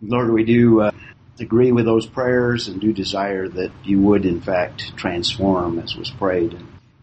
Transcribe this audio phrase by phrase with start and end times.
[0.00, 0.90] Lord, we do uh,
[1.40, 6.10] agree with those prayers and do desire that you would, in fact, transform as was
[6.10, 6.56] prayed.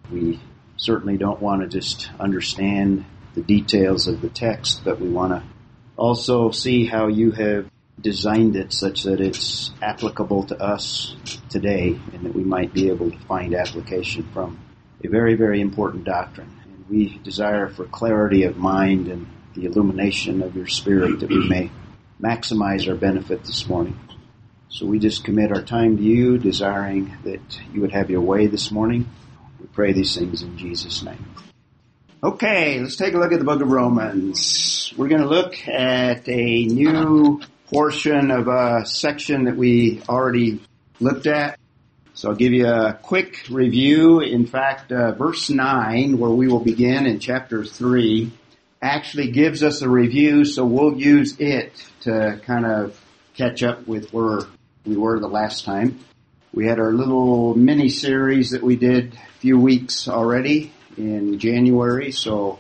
[0.10, 0.40] We
[0.78, 5.44] certainly don't want to just understand the details of the text, but we want to
[5.98, 7.70] also see how you have
[8.00, 11.16] designed it such that it's applicable to us
[11.50, 14.58] today and that we might be able to find application from
[15.04, 16.50] a very, very important doctrine.
[16.64, 21.48] And we desire for clarity of mind and the illumination of your spirit that we
[21.48, 21.72] may
[22.22, 24.00] maximize our benefit this morning.
[24.70, 28.48] So we just commit our time to you, desiring that you would have your way
[28.48, 29.08] this morning.
[29.60, 31.26] We pray these things in Jesus' name.
[32.24, 34.94] Okay, let's take a look at the book of Romans.
[34.98, 40.62] We're going to look at a new portion of a section that we already
[41.00, 41.60] looked at.
[42.14, 44.22] So I'll give you a quick review.
[44.22, 48.32] In fact, uh, verse 9, where we will begin in chapter 3,
[48.86, 53.00] actually gives us a review, so we'll use it to kind of
[53.34, 54.42] catch up with where
[54.86, 56.00] we were the last time.
[56.54, 62.12] We had our little mini series that we did a few weeks already in January,
[62.12, 62.60] so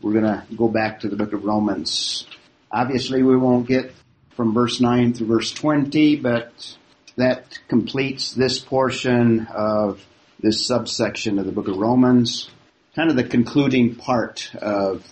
[0.00, 2.24] we're going to go back to the book of Romans.
[2.70, 3.92] Obviously, we won't get
[4.36, 6.76] from verse 9 through verse 20, but
[7.16, 10.06] that completes this portion of
[10.38, 12.48] this subsection of the book of Romans,
[12.94, 15.04] kind of the concluding part of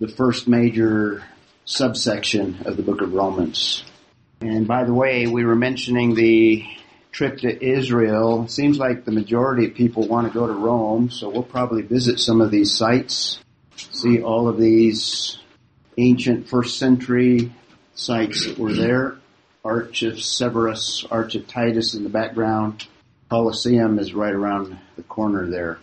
[0.00, 1.24] the first major
[1.64, 3.84] subsection of the book of Romans.
[4.40, 6.64] And by the way, we were mentioning the
[7.10, 8.44] trip to Israel.
[8.44, 11.82] It seems like the majority of people want to go to Rome, so we'll probably
[11.82, 13.40] visit some of these sites,
[13.74, 15.38] see all of these
[15.96, 17.52] ancient first century
[17.94, 19.16] sites that were there.
[19.64, 22.86] Arch of Severus, Arch of Titus in the background.
[23.28, 25.80] Colosseum is right around the corner there.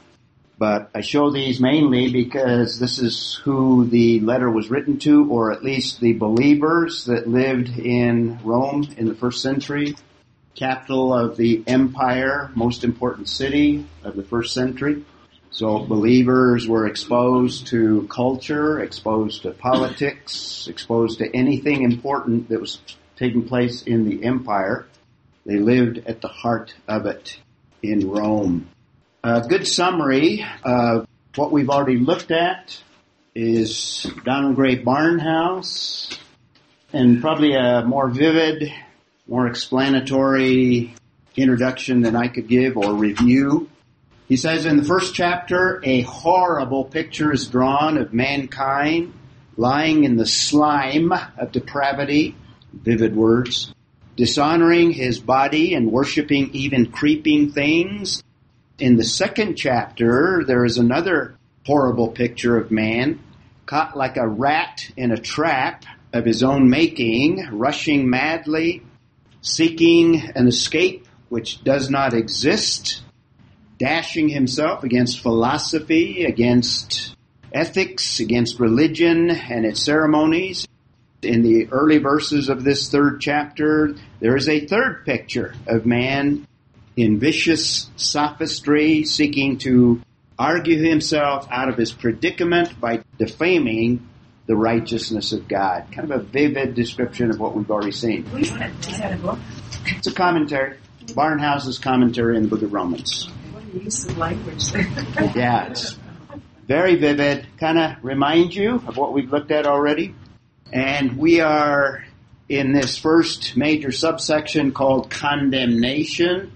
[0.57, 5.51] But I show these mainly because this is who the letter was written to, or
[5.51, 9.95] at least the believers that lived in Rome in the first century,
[10.55, 15.03] capital of the empire, most important city of the first century.
[15.51, 22.79] So believers were exposed to culture, exposed to politics, exposed to anything important that was
[23.17, 24.87] taking place in the empire.
[25.45, 27.39] They lived at the heart of it
[27.83, 28.69] in Rome.
[29.27, 32.79] A good summary of what we've already looked at
[33.33, 36.15] is Donald Grey Barnhouse,
[36.93, 38.71] and probably a more vivid,
[39.27, 40.93] more explanatory
[41.35, 43.67] introduction than I could give or review.
[44.27, 49.11] He says in the first chapter, a horrible picture is drawn of mankind
[49.57, 52.35] lying in the slime of depravity,
[52.71, 53.73] vivid words,
[54.15, 58.21] dishonoring his body and worshiping even creeping things
[58.79, 63.19] in the second chapter, there is another horrible picture of man
[63.65, 68.83] caught like a rat in a trap of his own making, rushing madly,
[69.41, 73.01] seeking an escape which does not exist,
[73.79, 77.15] dashing himself against philosophy, against
[77.53, 80.67] ethics, against religion and its ceremonies.
[81.21, 86.45] In the early verses of this third chapter, there is a third picture of man
[86.95, 90.01] in vicious sophistry, seeking to
[90.37, 94.07] argue himself out of his predicament by defaming
[94.47, 95.87] the righteousness of God.
[95.91, 98.25] Kind of a vivid description of what we've already seen.
[98.37, 99.39] Is that a book?
[99.85, 100.77] It's a commentary.
[101.13, 103.29] Barnhouse's commentary in the book of Romans.
[103.51, 104.87] What a use of language there.
[105.35, 105.97] Yeah, it's
[106.67, 107.47] very vivid.
[107.59, 110.15] Kind of remind you of what we've looked at already.
[110.73, 112.03] And we are
[112.49, 116.51] in this first major subsection called condemnation.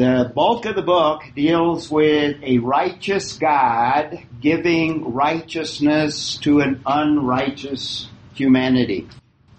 [0.00, 8.08] The bulk of the book deals with a righteous God giving righteousness to an unrighteous
[8.32, 9.10] humanity.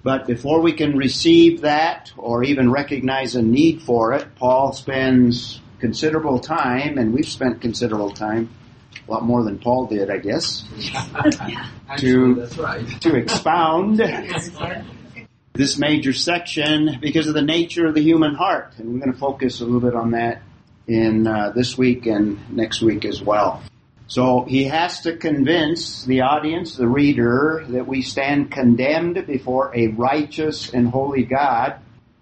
[0.02, 5.62] But before we can receive that or even recognize a need for it, Paul spends
[5.80, 8.50] considerable time, and we've spent considerable time,
[9.08, 10.64] a lot more than Paul did, I guess,
[11.88, 13.02] Actually, that's right.
[13.02, 14.02] to expound
[15.54, 18.74] this major section because of the nature of the human heart.
[18.78, 20.42] And we're going to focus a little bit on that
[20.88, 23.62] in uh, this week and next week as well.
[24.08, 29.88] So he has to convince the audience, the reader, that we stand condemned before a
[29.88, 31.76] righteous and holy God,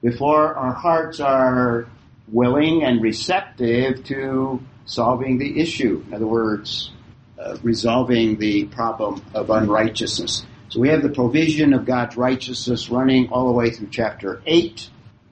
[0.04, 1.88] before our hearts are
[2.28, 6.04] willing and receptive to solving the issue.
[6.08, 6.92] In other words,
[7.40, 10.46] uh, resolving the problem of unrighteousness.
[10.70, 14.88] So we have the provision of God's righteousness running all the way through chapter 8.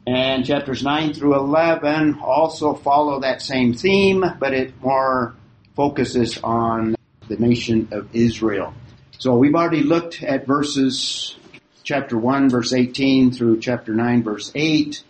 [0.07, 5.35] And chapters 9 through 11 also follow that same theme, but it more
[5.75, 6.95] focuses on
[7.27, 8.73] the nation of Israel.
[9.19, 11.35] So we've already looked at verses
[11.83, 15.03] chapter 1 verse 18 through chapter 9 verse 8.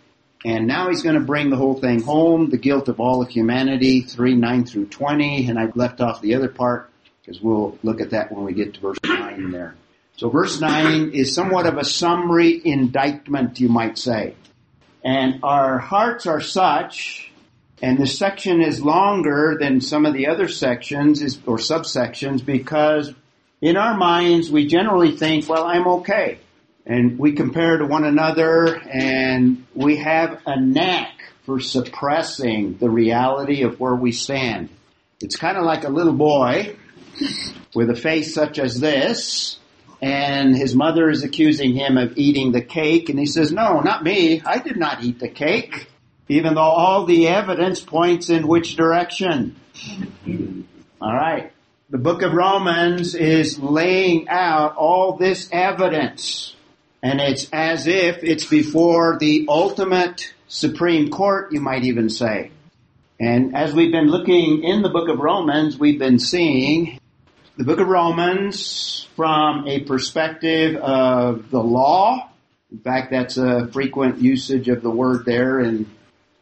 [0.44, 3.30] And now he's going to bring the whole thing home, the guilt of all of
[3.30, 5.48] humanity, 3, 9 through 20.
[5.48, 6.90] And I've left off the other part
[7.22, 9.76] because we'll look at that when we get to verse 9 there.
[10.18, 14.34] So verse 9 is somewhat of a summary indictment, you might say.
[15.04, 17.32] And our hearts are such,
[17.84, 23.14] and this section is longer than some of the other sections or subsections because
[23.62, 26.40] in our minds we generally think, well, I'm okay
[26.88, 33.62] and we compare to one another and we have a knack for suppressing the reality
[33.62, 34.70] of where we stand.
[35.22, 36.76] It's kind of like a little boy
[37.76, 39.60] with a face such as this
[40.02, 44.04] and his mother is accusing him of eating the cake and he says, no, not
[44.04, 44.42] me.
[44.46, 45.88] I did not eat the cake.
[46.30, 49.56] Even though all the evidence points in which direction.
[51.02, 51.54] All right.
[51.90, 56.54] The book of Romans is laying out all this evidence
[57.02, 62.52] and it's as if it's before the ultimate Supreme Court, you might even say.
[63.20, 67.00] And as we've been looking in the book of Romans, we've been seeing
[67.58, 72.30] the book of Romans from a perspective of the law.
[72.72, 75.90] In fact, that's a frequent usage of the word there in,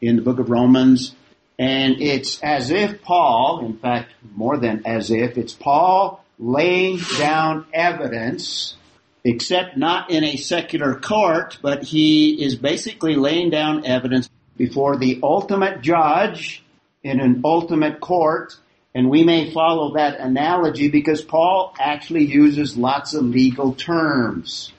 [0.01, 1.15] in the book of Romans.
[1.57, 7.65] And it's as if Paul, in fact, more than as if, it's Paul laying down
[7.73, 8.75] evidence
[9.23, 15.21] except not in a secular court, but he is basically laying down evidence before the
[15.23, 16.61] ultimate judge
[17.03, 18.57] in an ultimate court.
[18.95, 24.71] And we may follow that analogy because Paul actually uses lots of legal terms.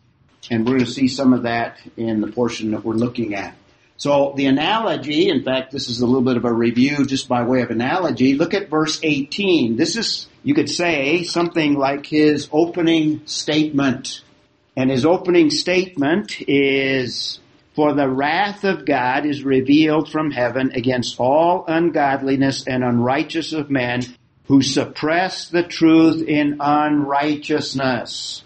[0.51, 3.55] And we're going to see some of that in the portion that we're looking at.
[3.99, 7.43] So the analogy, in fact, this is a little bit of a review just by
[7.45, 8.35] way of analogy.
[8.35, 9.77] Look at verse 18.
[9.77, 14.23] This is, you could say, something like his opening statement.
[14.77, 17.41] And his opening statement is,
[17.77, 23.71] For the wrath of God is revealed from heaven against all ungodliness and unrighteousness of
[23.71, 24.01] men
[24.47, 28.43] who suppress the truth in unrighteousness.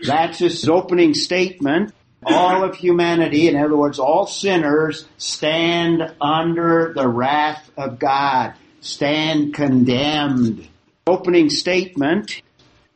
[0.00, 1.92] That's his opening statement.
[2.24, 9.54] All of humanity, in other words, all sinners stand under the wrath of God, stand
[9.54, 10.68] condemned.
[11.04, 12.42] Opening statement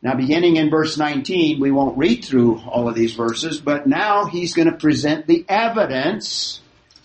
[0.03, 4.25] now beginning in verse 19, we won't read through all of these verses, but now
[4.25, 6.59] he's going to present the evidence,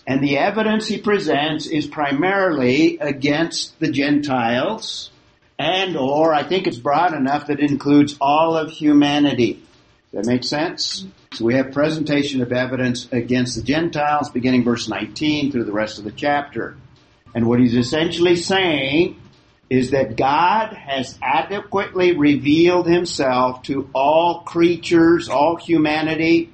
[0.04, 5.10] and the evidence he presents is primarily against the Gentiles,
[5.60, 9.62] and or I think it's broad enough that it includes all of humanity.
[10.10, 11.06] Does that make sense?
[11.34, 15.98] So we have presentation of evidence against the Gentiles beginning verse 19 through the rest
[15.98, 16.76] of the chapter.
[17.32, 19.20] And what he's essentially saying
[19.70, 26.50] is that God has adequately revealed himself to all creatures, all humanity,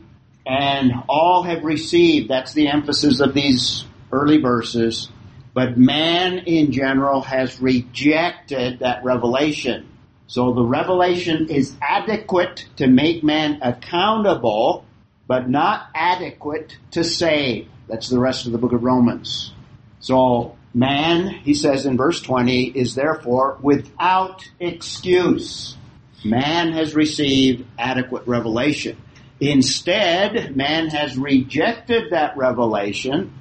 [0.47, 2.29] and all have received.
[2.29, 5.11] That's the emphasis of these early verses.
[5.55, 9.89] But man in general has rejected that revelation.
[10.27, 14.85] So the revelation is adequate to make man accountable,
[15.29, 17.69] but not adequate to save.
[17.89, 19.53] That's the rest of the book of Romans.
[20.01, 25.77] So Man, he says in verse 20, is therefore without excuse.
[26.25, 28.97] Man has received adequate revelation.
[29.39, 33.33] Instead, man has rejected that revelation,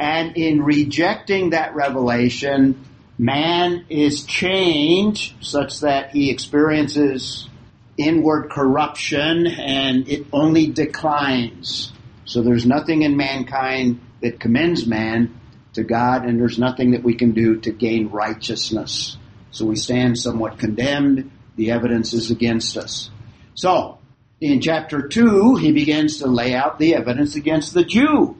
[0.00, 2.84] and in rejecting that revelation,
[3.16, 7.48] man is changed such that he experiences
[7.96, 11.92] inward corruption and it only declines.
[12.24, 15.38] So there's nothing in mankind that commends man
[15.74, 19.16] to God, and there's nothing that we can do to gain righteousness.
[19.50, 21.30] So we stand somewhat condemned.
[21.56, 23.10] The evidence is against us.
[23.54, 23.98] So,
[24.40, 28.36] in chapter 2, he begins to lay out the evidence against the Jew.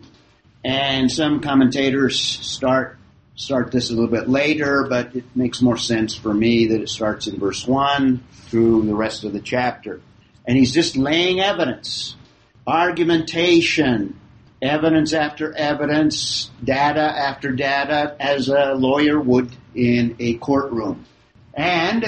[0.65, 2.99] And some commentators start
[3.35, 6.89] start this a little bit later, but it makes more sense for me that it
[6.89, 10.01] starts in verse 1 through the rest of the chapter.
[10.47, 12.15] And he's just laying evidence,
[12.67, 14.21] argumentation,
[14.63, 21.05] evidence after evidence, data after data, as a lawyer would in a courtroom.
[21.53, 22.05] And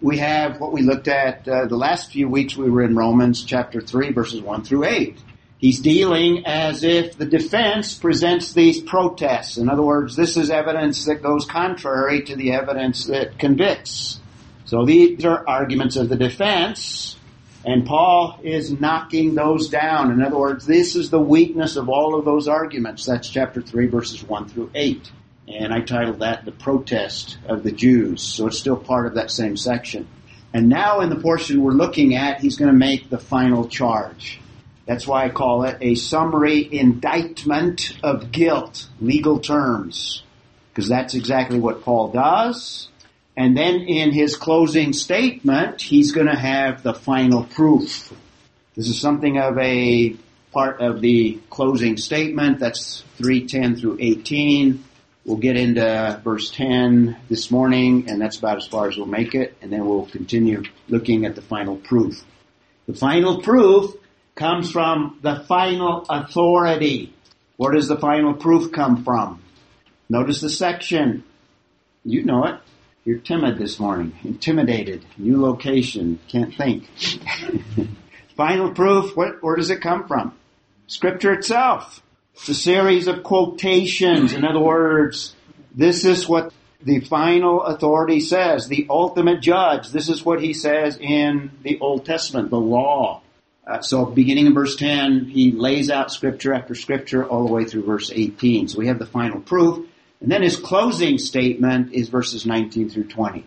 [0.00, 2.56] we have what we looked at uh, the last few weeks.
[2.56, 5.18] We were in Romans chapter 3, verses 1 through 8.
[5.58, 9.56] He's dealing as if the defense presents these protests.
[9.56, 14.20] In other words, this is evidence that goes contrary to the evidence that convicts.
[14.66, 17.16] So these are arguments of the defense
[17.66, 20.12] and Paul is knocking those down.
[20.12, 23.04] In other words, this is the weakness of all of those arguments.
[23.04, 25.10] That's chapter 3 verses 1 through 8.
[25.48, 28.22] And I titled that The Protest of the Jews.
[28.22, 30.06] So it's still part of that same section.
[30.54, 34.40] And now in the portion we're looking at, he's going to make the final charge.
[34.86, 40.22] That's why I call it a summary indictment of guilt, legal terms.
[40.72, 42.90] Because that's exactly what Paul does.
[43.36, 48.12] And then in his closing statement, he's going to have the final proof.
[48.74, 50.16] This is something of a
[50.52, 52.60] part of the closing statement.
[52.60, 54.82] That's 310 through 18.
[55.26, 59.34] We'll get into verse 10 this morning, and that's about as far as we'll make
[59.34, 62.24] it, and then we'll continue looking at the final proof.
[62.86, 63.96] The final proof
[64.34, 67.12] comes from the final authority.
[67.56, 69.42] Where does the final proof come from?
[70.08, 71.24] Notice the section.
[72.04, 72.60] You know it.
[73.06, 76.90] You're timid this morning, intimidated, new location, can't think.
[78.36, 80.36] final proof, what, where does it come from?
[80.88, 82.02] Scripture itself.
[82.34, 84.32] It's a series of quotations.
[84.32, 85.36] In other words,
[85.72, 89.90] this is what the final authority says, the ultimate judge.
[89.90, 93.22] This is what he says in the Old Testament, the law.
[93.64, 97.66] Uh, so beginning in verse 10, he lays out scripture after scripture all the way
[97.66, 98.66] through verse 18.
[98.66, 99.86] So we have the final proof.
[100.20, 103.44] And then his closing statement is verses 19 through 20.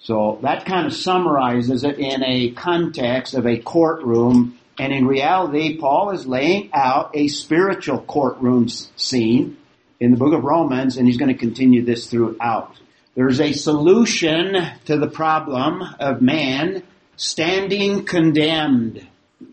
[0.00, 5.76] So that kind of summarizes it in a context of a courtroom and in reality,
[5.76, 9.56] Paul is laying out a spiritual courtroom scene
[9.98, 12.76] in the book of Romans, and he's going to continue this throughout.
[13.16, 16.84] There's a solution to the problem of man
[17.16, 19.04] standing condemned.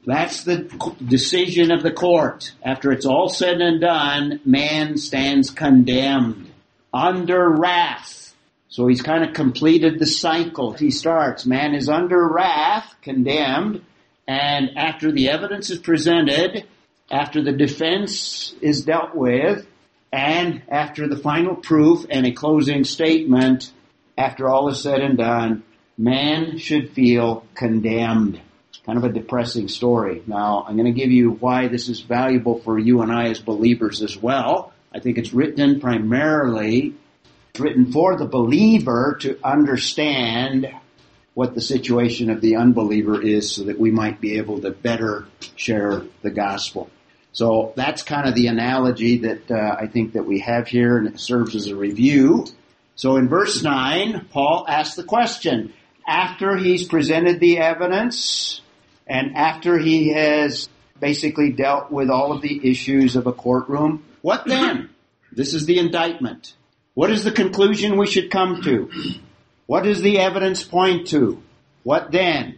[0.06, 0.70] That's the
[1.04, 2.54] decision of the court.
[2.62, 6.52] After it's all said and done, man stands condemned
[6.96, 8.34] under wrath.
[8.70, 10.72] So he's kind of completed the cycle.
[10.74, 13.84] He starts, man is under wrath, condemned,
[14.28, 16.66] and after the evidence is presented,
[17.12, 19.68] after the defense is dealt with,
[20.12, 23.72] and after the final proof and a closing statement,
[24.18, 25.64] after all is said and done,
[25.98, 28.40] man should feel condemned.
[28.86, 30.22] Kind of a depressing story.
[30.28, 33.40] Now, I'm going to give you why this is valuable for you and I as
[33.40, 34.72] believers as well.
[34.96, 36.94] I think it's written primarily,
[37.60, 40.74] written for the believer to understand
[41.34, 45.28] what the situation of the unbeliever is so that we might be able to better
[45.58, 46.90] share the gospel.
[47.34, 51.08] So that's kind of the analogy that uh, I think that we have here and
[51.08, 52.46] it serves as a review.
[52.96, 55.74] So in verse 9, Paul asks the question,
[56.08, 58.62] after he's presented the evidence
[59.06, 60.70] and after he has
[61.02, 64.90] basically dealt with all of the issues of a courtroom, what then?
[65.32, 66.56] This is the indictment.
[66.96, 68.90] What is the conclusion we should come to?
[69.68, 71.44] What does the evidence point to?
[71.84, 72.58] What then?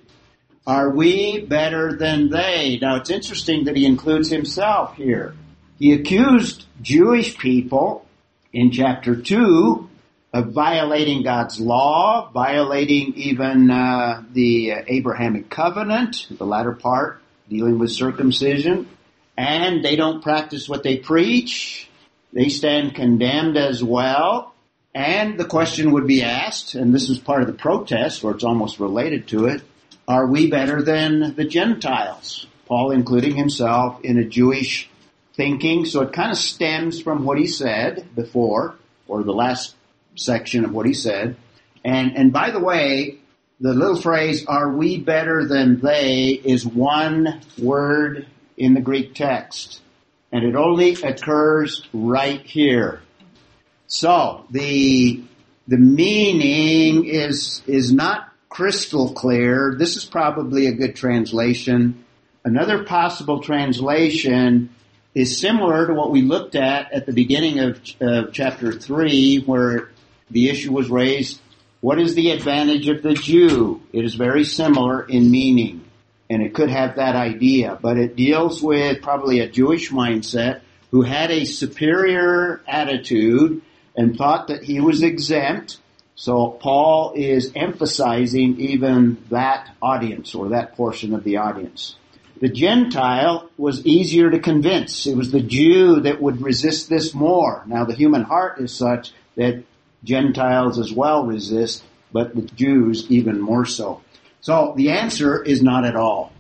[0.65, 2.79] Are we better than they?
[2.81, 5.36] Now it's interesting that he includes himself here.
[5.77, 8.05] He accused Jewish people
[8.53, 9.89] in chapter 2
[10.31, 17.91] of violating God's law, violating even uh, the Abrahamic covenant, the latter part dealing with
[17.91, 18.88] circumcision,
[19.38, 21.89] and they don't practice what they preach.
[22.34, 24.53] They stand condemned as well.
[24.96, 28.44] And the question would be asked, and this is part of the protest, or it's
[28.44, 29.62] almost related to it,
[30.08, 32.48] are we better than the Gentiles?
[32.65, 34.89] Paul including himself in a Jewish
[35.36, 38.75] thinking, so it kind of stems from what he said before,
[39.08, 39.75] or the last
[40.15, 41.38] section of what he said.
[41.86, 43.20] And, and by the way,
[43.60, 48.25] the little phrase, are we better than they, is one word
[48.57, 49.81] in the Greek text.
[50.31, 53.01] And it only occurs right here.
[53.87, 55.23] So the
[55.67, 59.75] the meaning is is not crystal clear.
[59.77, 62.03] This is probably a good translation.
[62.43, 64.69] Another possible translation
[65.13, 69.89] is similar to what we looked at at the beginning of, of chapter three, where
[70.29, 71.41] the issue was raised.
[71.81, 73.81] What is the advantage of the Jew?
[73.93, 75.85] It is very similar in meaning,
[76.29, 81.01] and it could have that idea, but it deals with probably a Jewish mindset who
[81.01, 83.62] had a superior attitude
[83.96, 85.77] and thought that he was exempt.
[86.15, 91.96] So Paul is emphasizing even that audience or that portion of the audience.
[92.39, 95.07] The Gentile was easier to convince.
[95.07, 97.63] It was the Jew that would resist this more.
[97.65, 99.63] Now the human heart is such that
[100.03, 104.01] Gentiles as well resist, but the Jews even more so.
[104.48, 106.32] So the answer is not at all.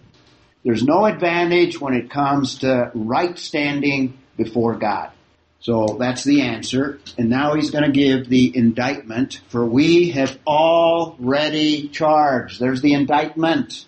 [0.63, 5.11] There's no advantage when it comes to right standing before God.
[5.59, 7.01] So that's the answer.
[7.17, 12.61] And now he's going to give the indictment for we have already charged.
[12.61, 13.85] There's the indictment.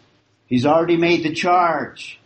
[0.48, 2.20] He's already made the charge.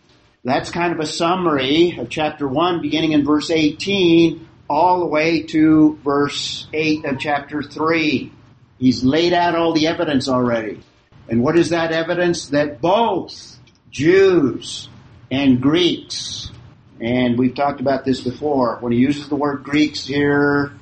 [0.44, 5.44] That's kind of a summary of chapter 1 beginning in verse 18 all the way
[5.44, 8.34] to verse 8 of chapter 3.
[8.80, 10.82] He's laid out all the evidence already.
[11.30, 12.48] And what is that evidence?
[12.50, 14.90] That both Jews
[15.32, 16.52] and Greeks.
[17.00, 18.78] And we've talked about this before.
[18.80, 20.74] When he uses the word Greeks here,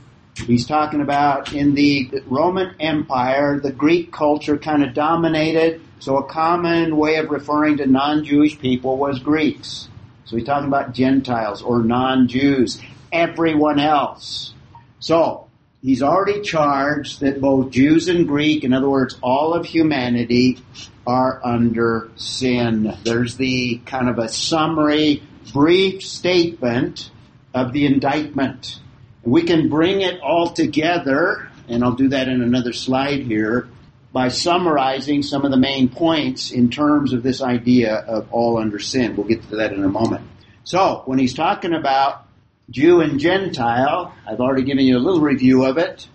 [0.45, 5.81] he's talking about in the Roman Empire, the Greek culture kind of dominated.
[6.00, 9.88] So a common way of referring to non-Jewish people was Greeks.
[10.25, 12.81] So he's talking about Gentiles or non-Jews,
[13.12, 14.53] everyone else.
[15.00, 15.50] So
[15.81, 20.59] he's already charged that both Jews and Greek, in other words, all of humanity,
[21.05, 22.95] are under sin.
[23.03, 27.09] There's the kind of a summary, brief statement
[27.53, 28.79] of the indictment.
[29.23, 33.67] We can bring it all together, and I'll do that in another slide here,
[34.13, 38.77] by summarizing some of the main points in terms of this idea of all under
[38.77, 39.15] sin.
[39.15, 40.27] We'll get to that in a moment.
[40.63, 42.25] So, when he's talking about
[42.71, 46.07] Jew and Gentile, I've already given you a little review of it.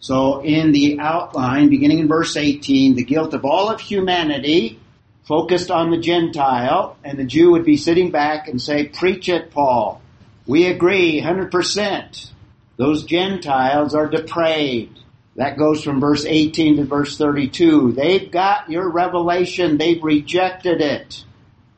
[0.00, 4.80] So in the outline, beginning in verse 18, the guilt of all of humanity
[5.22, 9.52] focused on the Gentile, and the Jew would be sitting back and say, preach it,
[9.52, 10.02] Paul.
[10.44, 12.30] We agree 100%.
[12.76, 14.98] Those Gentiles are depraved.
[15.36, 17.92] That goes from verse 18 to verse 32.
[17.92, 19.78] They've got your revelation.
[19.78, 21.24] They've rejected it.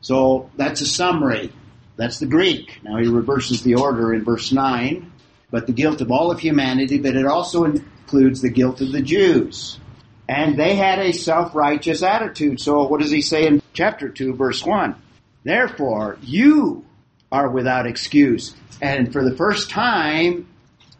[0.01, 1.51] So that's a summary.
[1.97, 2.79] That's the Greek.
[2.83, 5.11] Now he reverses the order in verse 9.
[5.51, 9.01] But the guilt of all of humanity, but it also includes the guilt of the
[9.01, 9.79] Jews.
[10.27, 12.59] And they had a self-righteous attitude.
[12.59, 14.95] So what does he say in chapter 2 verse 1?
[15.43, 16.83] Therefore, you
[17.31, 18.55] are without excuse.
[18.81, 20.47] And for the first time,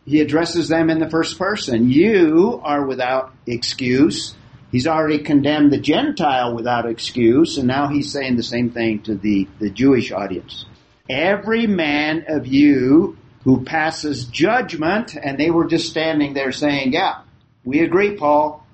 [0.06, 1.90] he addresses them in the first person.
[1.90, 4.36] You are without excuse.
[4.72, 9.16] He's already condemned the Gentile without excuse, and now he's saying the same thing to
[9.16, 10.66] the, the Jewish audience.
[11.10, 17.22] Every man of you who passes judgment, and they were just standing there saying, yeah,
[17.64, 18.66] we agree, Paul.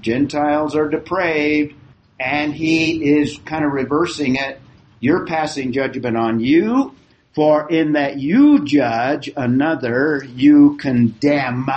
[0.00, 1.74] Gentiles are depraved,
[2.20, 4.60] and he is kind of reversing it.
[5.00, 6.94] You're passing judgment on you,
[7.34, 11.68] for in that you judge another, you condemn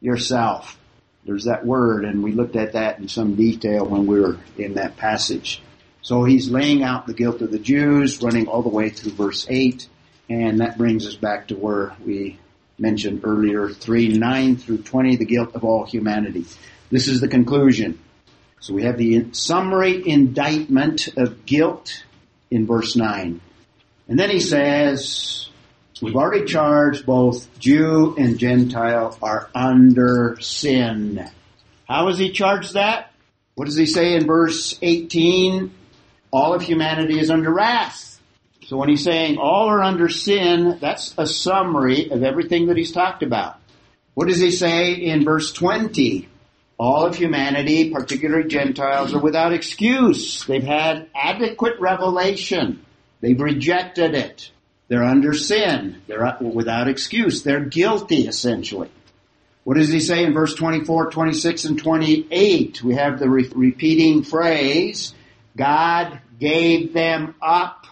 [0.00, 0.78] yourself.
[1.24, 4.74] There's that word, and we looked at that in some detail when we were in
[4.74, 5.62] that passage.
[6.06, 9.44] So he's laying out the guilt of the Jews, running all the way through verse
[9.50, 9.88] 8,
[10.28, 12.38] and that brings us back to where we
[12.78, 16.46] mentioned earlier, 3, 9 through 20, the guilt of all humanity.
[16.92, 17.98] This is the conclusion.
[18.60, 22.04] So we have the summary indictment of guilt
[22.52, 23.40] in verse 9.
[24.06, 25.48] And then he says,
[26.00, 31.28] we've already charged both Jew and Gentile are under sin.
[31.88, 33.10] How has he charged that?
[33.56, 35.72] What does he say in verse 18?
[36.36, 38.20] All of humanity is under wrath.
[38.66, 42.92] So when he's saying all are under sin, that's a summary of everything that he's
[42.92, 43.58] talked about.
[44.12, 46.28] What does he say in verse 20?
[46.78, 50.44] All of humanity, particularly Gentiles, are without excuse.
[50.44, 52.84] They've had adequate revelation.
[53.22, 54.50] They've rejected it.
[54.88, 56.02] They're under sin.
[56.06, 57.44] They're without excuse.
[57.44, 58.90] They're guilty, essentially.
[59.64, 62.84] What does he say in verse 24, 26, and 28?
[62.84, 65.14] We have the re- repeating phrase,
[65.56, 67.86] God gave them up.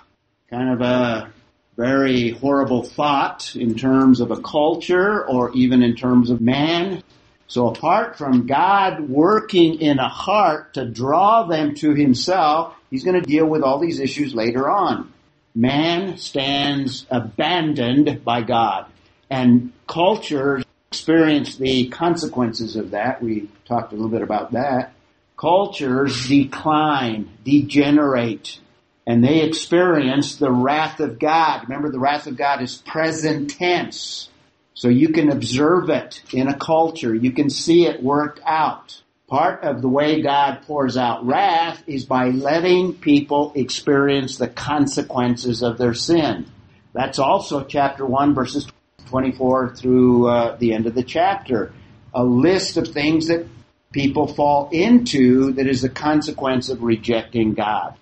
[0.50, 1.32] Kind of a
[1.76, 7.02] very horrible thought in terms of a culture or even in terms of man.
[7.46, 13.20] So apart from God working in a heart to draw them to himself, he's going
[13.20, 15.12] to deal with all these issues later on.
[15.54, 18.86] Man stands abandoned by God
[19.30, 23.22] and cultures experience the consequences of that.
[23.22, 24.94] We talked a little bit about that
[25.36, 28.60] cultures decline, degenerate,
[29.06, 31.62] and they experience the wrath of God.
[31.64, 34.30] Remember, the wrath of God is present tense.
[34.74, 37.14] So you can observe it in a culture.
[37.14, 39.00] You can see it worked out.
[39.28, 45.62] Part of the way God pours out wrath is by letting people experience the consequences
[45.62, 46.46] of their sin.
[46.92, 48.68] That's also chapter 1 verses
[49.06, 51.72] 24 through uh, the end of the chapter.
[52.12, 53.46] A list of things that
[53.94, 57.94] people fall into that is a consequence of rejecting God.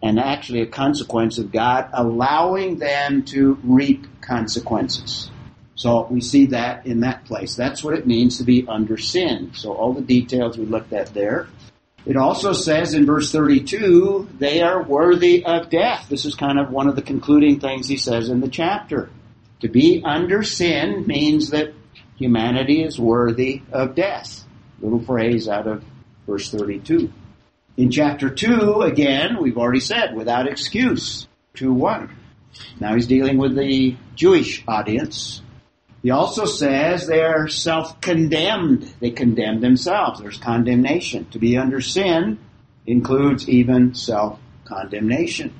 [0.00, 5.30] And actually a consequence of God allowing them to reap consequences.
[5.74, 7.56] So we see that in that place.
[7.56, 9.50] That's what it means to be under sin.
[9.52, 11.48] So all the details we looked at there.
[12.06, 16.06] It also says in verse 32, they are worthy of death.
[16.08, 19.10] This is kind of one of the concluding things he says in the chapter.
[19.60, 21.74] To be under sin means that
[22.16, 24.46] humanity is worthy of death
[24.80, 25.84] little phrase out of
[26.26, 27.12] verse 32.
[27.76, 32.10] In chapter 2, again, we've already said, without excuse, 2-1.
[32.78, 35.42] Now he's dealing with the Jewish audience.
[36.02, 38.92] He also says they're self-condemned.
[39.00, 40.20] They condemn themselves.
[40.20, 41.26] There's condemnation.
[41.30, 42.38] To be under sin
[42.86, 45.52] includes even self-condemnation.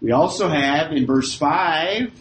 [0.00, 2.12] We also have in verse 5,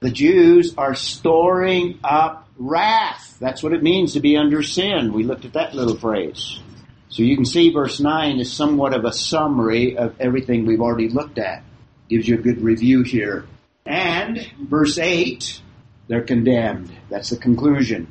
[0.00, 3.36] the Jews are storing up wrath.
[3.40, 5.12] That's what it means to be under sin.
[5.12, 6.58] We looked at that little phrase.
[7.08, 11.08] So you can see verse 9 is somewhat of a summary of everything we've already
[11.08, 11.62] looked at.
[12.08, 13.46] Gives you a good review here.
[13.86, 15.62] And verse 8,
[16.08, 16.92] they're condemned.
[17.08, 18.10] That's the conclusion.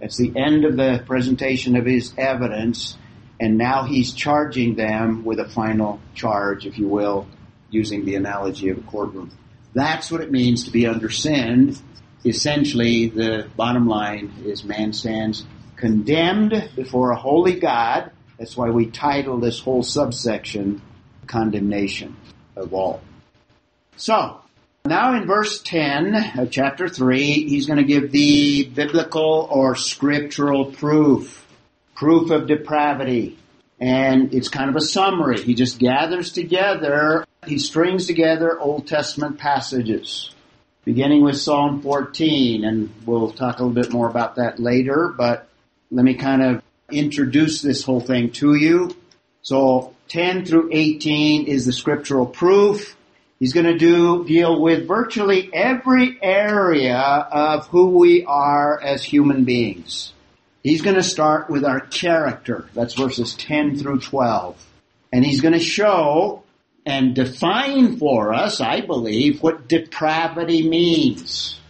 [0.00, 2.96] That's the end of the presentation of his evidence.
[3.40, 7.28] And now he's charging them with a final charge, if you will,
[7.70, 9.30] using the analogy of a courtroom.
[9.74, 11.76] That's what it means to be under sin.
[12.24, 15.44] Essentially, the bottom line is man stands
[15.76, 18.10] condemned before a holy God.
[18.38, 20.82] That's why we title this whole subsection
[21.26, 22.16] condemnation
[22.56, 23.00] of all.
[23.96, 24.40] So,
[24.84, 30.72] now in verse 10 of chapter 3, he's going to give the biblical or scriptural
[30.72, 31.46] proof.
[31.94, 33.38] Proof of depravity.
[33.80, 35.42] And it's kind of a summary.
[35.42, 40.34] He just gathers together, he strings together Old Testament passages.
[40.84, 45.48] Beginning with Psalm 14, and we'll talk a little bit more about that later, but
[45.90, 48.96] let me kind of introduce this whole thing to you.
[49.42, 52.96] So 10 through 18 is the scriptural proof.
[53.38, 59.44] He's going to do deal with virtually every area of who we are as human
[59.44, 60.12] beings.
[60.62, 62.68] He's going to start with our character.
[62.74, 64.64] That's verses 10 through 12.
[65.12, 66.42] And he's going to show
[66.88, 71.60] and define for us, I believe, what depravity means.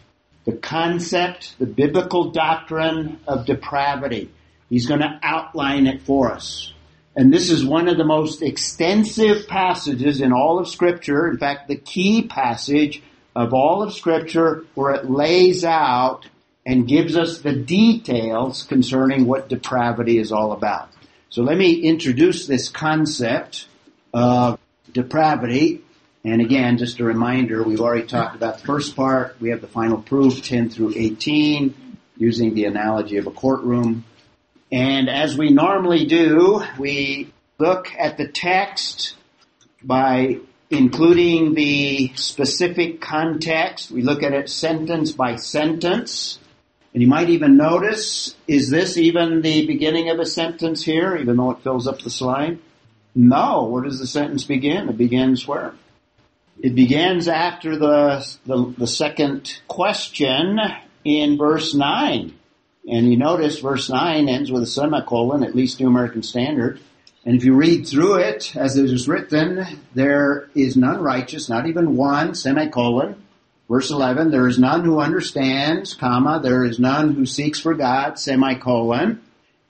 [0.44, 4.30] The concept, the biblical doctrine of depravity.
[4.70, 6.72] He's going to outline it for us.
[7.16, 11.28] And this is one of the most extensive passages in all of scripture.
[11.28, 13.02] In fact, the key passage
[13.34, 16.28] of all of scripture where it lays out
[16.64, 20.90] and gives us the details concerning what depravity is all about.
[21.28, 23.66] So let me introduce this concept
[24.14, 24.60] of
[24.92, 25.82] depravity.
[26.24, 29.36] And again, just a reminder, we've already talked about the first part.
[29.40, 31.74] We have the final proof, 10 through 18,
[32.16, 34.04] using the analogy of a courtroom.
[34.70, 39.16] And as we normally do, we look at the text
[39.82, 43.90] by including the specific context.
[43.90, 46.38] We look at it sentence by sentence.
[46.92, 51.36] And you might even notice, is this even the beginning of a sentence here, even
[51.36, 52.58] though it fills up the slide?
[53.14, 53.64] No.
[53.64, 54.88] Where does the sentence begin?
[54.88, 55.74] It begins where?
[56.60, 60.58] It begins after the, the, the second question
[61.04, 62.34] in verse 9.
[62.90, 66.80] And you notice verse 9 ends with a semicolon, at least New American Standard.
[67.24, 71.66] And if you read through it, as it is written, there is none righteous, not
[71.66, 73.22] even one, semicolon.
[73.68, 78.18] Verse 11, there is none who understands, comma, there is none who seeks for God,
[78.18, 79.20] semicolon.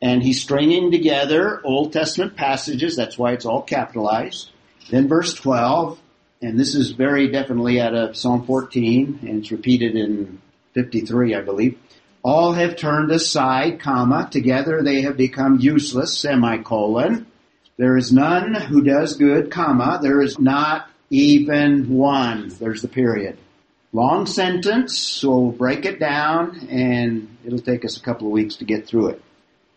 [0.01, 4.51] And he's stringing together Old Testament passages, that's why it's all capitalized.
[4.91, 5.99] Then verse 12,
[6.41, 10.41] and this is very definitely out of Psalm 14, and it's repeated in
[10.75, 11.79] 53, I believe.
[12.23, 17.27] All have turned aside, comma, together they have become useless, semicolon.
[17.77, 22.49] There is none who does good, comma, there is not even one.
[22.49, 23.39] There's the period.
[23.93, 28.57] Long sentence, so we'll break it down and it'll take us a couple of weeks
[28.57, 29.23] to get through it.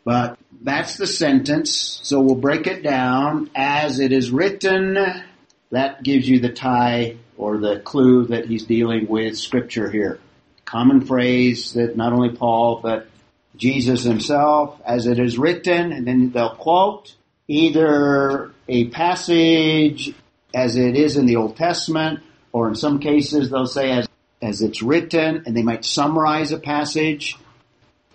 [0.03, 4.97] But that's the sentence, so we'll break it down as it is written.
[5.71, 10.19] That gives you the tie or the clue that he's dealing with scripture here
[10.71, 13.07] common phrase that not only Paul, but
[13.57, 17.13] Jesus himself, as it is written, and then they'll quote
[17.49, 20.13] either a passage
[20.55, 22.21] as it is in the Old Testament,
[22.53, 24.07] or in some cases they'll say as,
[24.41, 27.37] as it's written, and they might summarize a passage.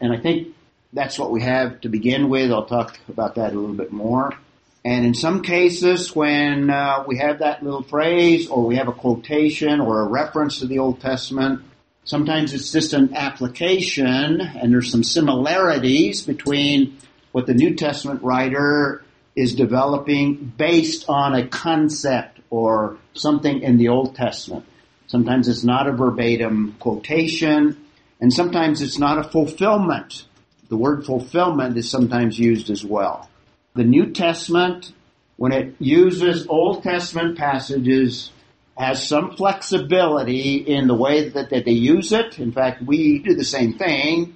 [0.01, 0.56] And I think
[0.97, 2.51] that's what we have to begin with.
[2.51, 4.33] I'll talk about that a little bit more.
[4.85, 8.93] And in some cases, when uh, we have that little phrase, or we have a
[8.93, 11.63] quotation or a reference to the Old Testament,
[12.07, 16.99] Sometimes it's just an application and there's some similarities between
[17.33, 19.03] what the New Testament writer
[19.35, 24.65] is developing based on a concept or something in the Old Testament.
[25.09, 27.77] Sometimes it's not a verbatim quotation
[28.21, 30.27] and sometimes it's not a fulfillment.
[30.69, 33.31] The word fulfillment is sometimes used as well.
[33.75, 34.93] The New Testament,
[35.37, 38.31] when it uses Old Testament passages
[38.77, 42.39] has some flexibility in the way that, that they use it.
[42.39, 44.35] In fact, we do the same thing.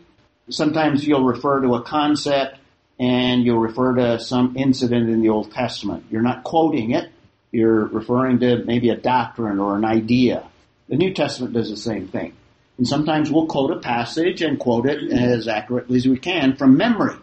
[0.49, 2.59] Sometimes you'll refer to a concept
[2.99, 6.05] and you'll refer to some incident in the Old Testament.
[6.11, 7.11] You're not quoting it.
[7.53, 10.49] You're referring to maybe a doctrine or an idea.
[10.89, 12.35] The New Testament does the same thing.
[12.81, 16.79] And sometimes we'll quote a passage and quote it as accurately as we can from
[16.79, 17.15] memory.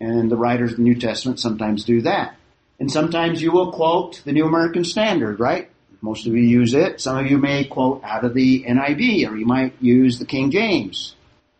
[0.00, 2.36] And the writers of the New Testament sometimes do that.
[2.80, 5.68] And sometimes you will quote the New American Standard, right?
[6.00, 7.02] Most of you use it.
[7.02, 10.50] Some of you may quote out of the NIV or you might use the King
[10.50, 11.14] James.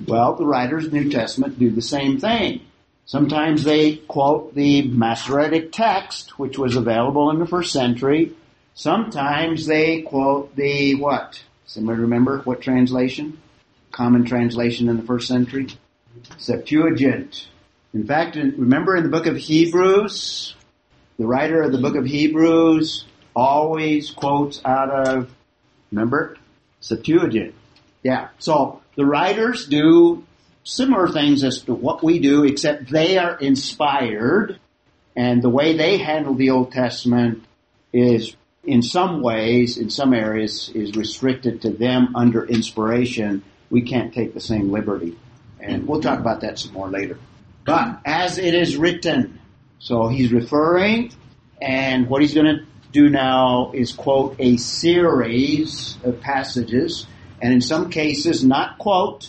[0.06, 2.62] Well, the writers of the New Testament do the same thing.
[3.04, 8.32] Sometimes they quote the Masoretic text, which was available in the first century.
[8.72, 11.42] Sometimes they quote the what?
[11.66, 13.40] Somebody remember what translation?
[13.90, 15.68] Common translation in the first century?
[16.38, 17.48] Septuagint.
[17.92, 20.54] In fact, remember in the book of Hebrews,
[21.18, 25.30] the writer of the book of Hebrews always quotes out of,
[25.90, 26.36] remember?
[26.80, 27.54] Septuagint.
[28.02, 28.28] Yeah.
[28.38, 30.24] So the writers do
[30.64, 34.58] similar things as to what we do, except they are inspired
[35.16, 37.44] and the way they handle the Old Testament
[37.92, 38.34] is
[38.66, 43.42] in some ways, in some areas, is restricted to them under inspiration.
[43.70, 45.18] We can't take the same liberty.
[45.60, 47.18] And we'll talk about that some more later.
[47.64, 49.40] But as it is written,
[49.78, 51.12] so he's referring,
[51.60, 57.06] and what he's going to do now is quote a series of passages,
[57.40, 59.28] and in some cases not quote,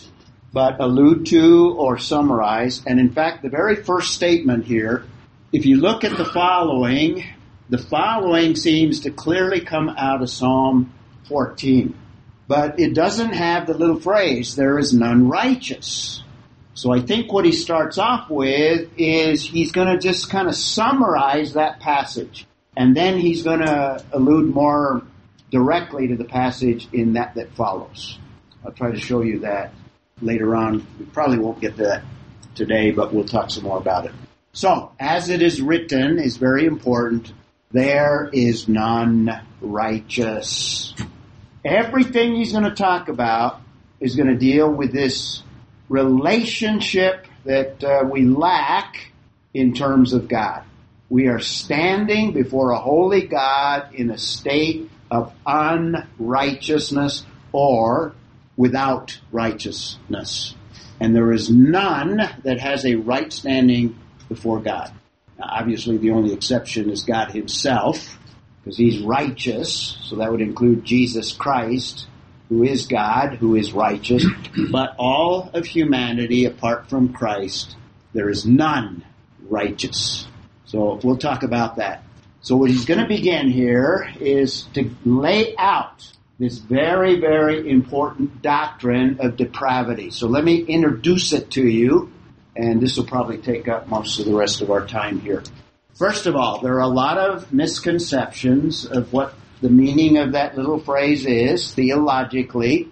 [0.52, 2.82] but allude to or summarize.
[2.86, 5.04] And in fact, the very first statement here,
[5.52, 7.24] if you look at the following,
[7.68, 10.92] the following seems to clearly come out of Psalm
[11.28, 11.94] 14.
[12.48, 16.22] But it doesn't have the little phrase, there is none righteous.
[16.74, 20.54] So I think what he starts off with is he's going to just kind of
[20.54, 22.46] summarize that passage.
[22.76, 25.02] And then he's going to allude more
[25.50, 28.18] directly to the passage in that that follows.
[28.64, 29.72] I'll try to show you that
[30.20, 30.86] later on.
[30.98, 32.04] We probably won't get to that
[32.54, 34.12] today, but we'll talk some more about it.
[34.52, 37.32] So, as it is written is very important.
[37.72, 40.94] There is none righteous.
[41.64, 43.60] Everything he's going to talk about
[43.98, 45.42] is going to deal with this
[45.88, 49.12] relationship that uh, we lack
[49.52, 50.62] in terms of God.
[51.08, 58.14] We are standing before a holy God in a state of unrighteousness or
[58.56, 60.54] without righteousness.
[61.00, 63.98] And there is none that has a right standing
[64.28, 64.92] before God.
[65.40, 68.18] Obviously, the only exception is God Himself,
[68.62, 72.06] because He's righteous, so that would include Jesus Christ,
[72.48, 74.24] who is God, who is righteous.
[74.70, 77.76] But all of humanity, apart from Christ,
[78.12, 79.04] there is none
[79.48, 80.26] righteous.
[80.64, 82.02] So we'll talk about that.
[82.40, 88.42] So what he's going to begin here is to lay out this very, very important
[88.42, 90.10] doctrine of depravity.
[90.10, 92.12] So let me introduce it to you,
[92.56, 95.42] and this will probably take up most of the rest of our time here.
[95.94, 100.56] First of all, there are a lot of misconceptions of what the meaning of that
[100.56, 102.88] little phrase is theologically.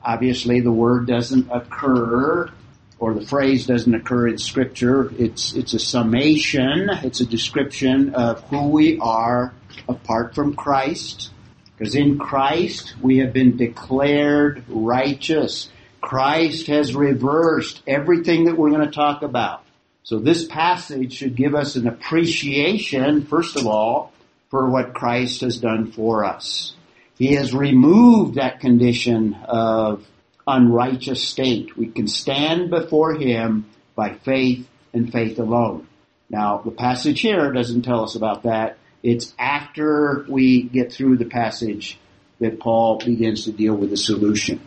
[0.00, 2.50] Obviously, the word doesn't occur
[2.98, 5.12] or the phrase doesn't occur in scripture.
[5.18, 6.88] It's, it's a summation.
[7.02, 9.52] It's a description of who we are
[9.88, 11.30] apart from Christ.
[11.76, 15.68] Because in Christ, we have been declared righteous.
[16.04, 19.64] Christ has reversed everything that we're going to talk about.
[20.02, 24.12] So this passage should give us an appreciation, first of all,
[24.50, 26.74] for what Christ has done for us.
[27.16, 30.06] He has removed that condition of
[30.46, 31.74] unrighteous state.
[31.74, 33.64] We can stand before Him
[33.96, 35.88] by faith and faith alone.
[36.28, 38.76] Now, the passage here doesn't tell us about that.
[39.02, 41.98] It's after we get through the passage
[42.40, 44.60] that Paul begins to deal with the solution,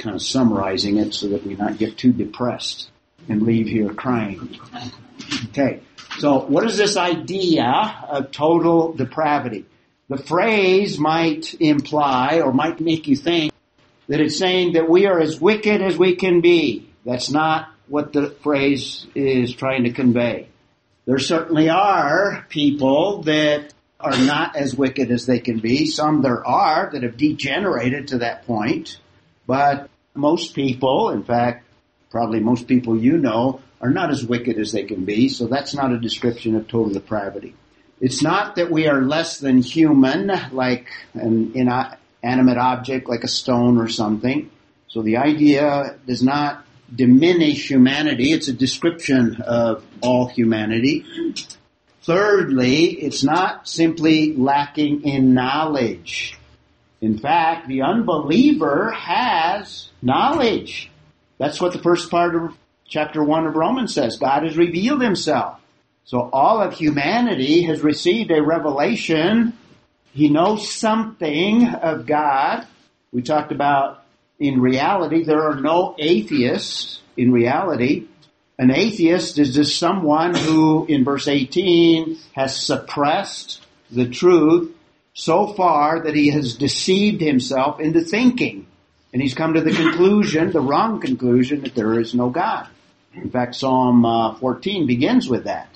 [0.00, 2.90] kind of summarizing it so that we not get too depressed
[3.28, 4.58] and leave here crying.
[5.50, 5.80] Okay,
[6.18, 9.66] so what is this idea of total depravity?
[10.08, 13.52] The phrase might imply or might make you think
[14.08, 16.90] that it's saying that we are as wicked as we can be.
[17.04, 20.48] That's not what the phrase is trying to convey.
[21.06, 25.86] There certainly are people that are not as wicked as they can be.
[25.86, 28.98] Some there are that have degenerated to that point.
[29.46, 31.66] But most people, in fact,
[32.10, 35.28] probably most people you know, are not as wicked as they can be.
[35.28, 37.54] So that's not a description of total depravity.
[38.00, 41.52] It's not that we are less than human, like an
[42.22, 44.50] animate object like a stone or something.
[44.88, 48.32] So the idea does not diminish humanity.
[48.32, 51.06] It's a description of all humanity.
[52.02, 56.36] Thirdly, it's not simply lacking in knowledge.
[57.00, 60.90] In fact, the unbeliever has knowledge.
[61.38, 64.18] That's what the first part of chapter 1 of Romans says.
[64.18, 65.58] God has revealed himself.
[66.04, 69.56] So all of humanity has received a revelation
[70.12, 72.66] he knows something of God.
[73.12, 74.02] We talked about
[74.38, 78.06] in reality, there are no atheists in reality.
[78.58, 84.74] An atheist is just someone who, in verse 18, has suppressed the truth
[85.14, 88.66] so far that he has deceived himself into thinking.
[89.12, 92.68] And he's come to the conclusion, the wrong conclusion, that there is no God.
[93.14, 95.68] In fact, Psalm uh, 14 begins with that.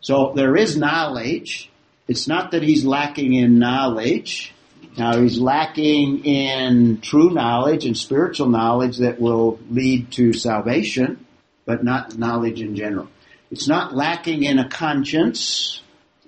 [0.00, 1.70] So there is knowledge.
[2.06, 4.52] It's not that he's lacking in knowledge.
[4.98, 11.24] Now he's lacking in true knowledge and spiritual knowledge that will lead to salvation,
[11.64, 13.08] but not knowledge in general.
[13.50, 15.80] It's not lacking in a conscience.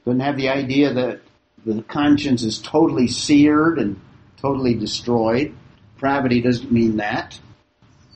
[0.07, 1.20] Doesn't have the idea that
[1.64, 4.00] the conscience is totally seared and
[4.37, 5.55] totally destroyed.
[5.94, 7.38] Depravity doesn't mean that.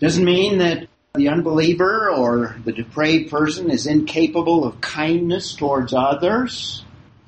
[0.01, 6.85] Doesn't mean that the unbeliever or the depraved person is incapable of kindness towards others.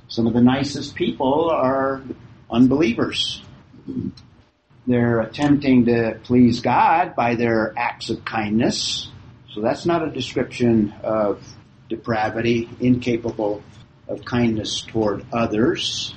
[0.09, 2.03] Some of the nicest people are
[2.51, 3.43] unbelievers.
[4.87, 9.09] They're attempting to please God by their acts of kindness.
[9.55, 11.43] So that's not a description of
[11.89, 13.63] depravity, incapable
[14.11, 16.15] of kindness toward others.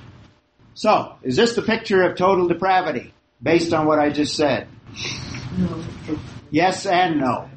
[0.73, 4.67] So, is this the picture of total depravity based on what I just said?
[5.58, 5.84] No.
[6.49, 7.49] Yes and no.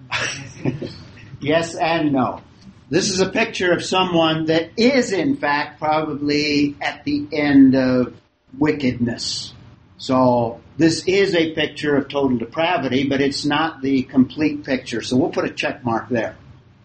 [1.40, 2.42] yes and no.
[2.88, 8.14] This is a picture of someone that is in fact probably at the end of
[8.56, 9.54] wickedness.
[9.98, 15.02] So this is a picture of total depravity, but it's not the complete picture.
[15.02, 16.36] So we'll put a check mark there.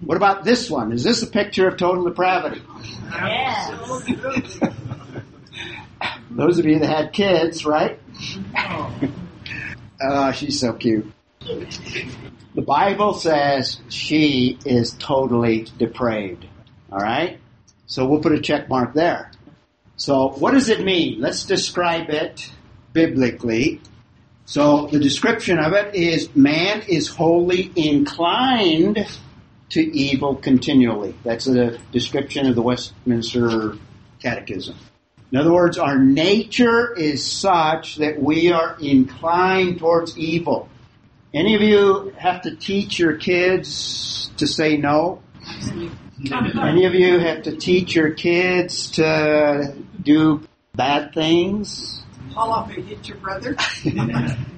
[0.02, 0.92] What about this one?
[0.92, 2.62] Is this a picture of total depravity?
[3.12, 4.60] Yes.
[6.32, 8.00] Those of you that had kids, right?
[8.58, 9.00] Oh.
[10.02, 11.12] oh, she's so cute.
[12.54, 16.46] The Bible says she is totally depraved.
[16.92, 17.40] All right?
[17.86, 19.32] So we'll put a check mark there.
[19.98, 21.22] So what does it mean?
[21.22, 22.52] Let's describe it
[22.92, 23.82] biblically.
[24.46, 29.08] So the description of it is man is wholly inclined
[29.72, 31.16] to evil continually.
[31.24, 33.78] That's a description of the Westminster
[34.22, 34.76] Catechism.
[35.32, 40.68] In other words, our nature is such that we are inclined towards evil.
[41.34, 45.22] Any of you have to teach your kids to say no?
[45.62, 52.04] Any of you have to teach your kids to do bad things?
[52.34, 53.56] Haul off and hit your brother.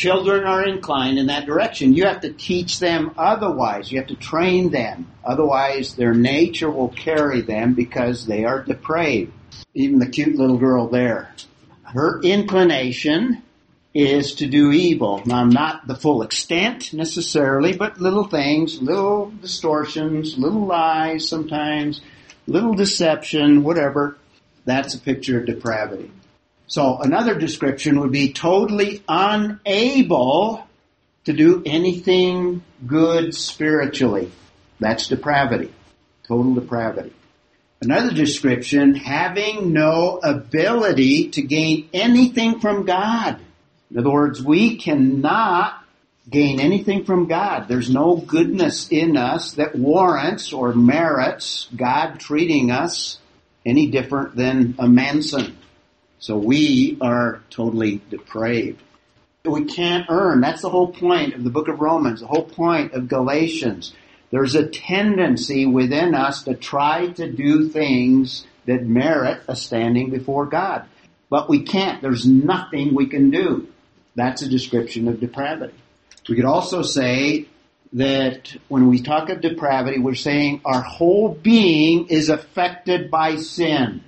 [0.00, 1.92] Children are inclined in that direction.
[1.92, 3.92] You have to teach them otherwise.
[3.92, 5.12] You have to train them.
[5.22, 9.30] Otherwise, their nature will carry them because they are depraved.
[9.74, 11.34] Even the cute little girl there.
[11.82, 13.42] Her inclination
[13.92, 15.20] is to do evil.
[15.26, 22.00] Now, not the full extent necessarily, but little things, little distortions, little lies sometimes,
[22.46, 24.16] little deception, whatever.
[24.64, 26.10] That's a picture of depravity.
[26.70, 30.64] So another description would be totally unable
[31.24, 34.30] to do anything good spiritually.
[34.78, 35.72] That's depravity.
[36.28, 37.12] Total depravity.
[37.82, 43.40] Another description, having no ability to gain anything from God.
[43.90, 45.84] In other words, we cannot
[46.28, 47.66] gain anything from God.
[47.66, 53.18] There's no goodness in us that warrants or merits God treating us
[53.66, 55.56] any different than a Manson.
[56.20, 58.82] So we are totally depraved.
[59.44, 60.42] We can't earn.
[60.42, 63.94] That's the whole point of the book of Romans, the whole point of Galatians.
[64.30, 70.44] There's a tendency within us to try to do things that merit a standing before
[70.44, 70.84] God.
[71.30, 72.02] But we can't.
[72.02, 73.68] There's nothing we can do.
[74.14, 75.74] That's a description of depravity.
[76.28, 77.46] We could also say
[77.94, 84.04] that when we talk of depravity, we're saying our whole being is affected by sin.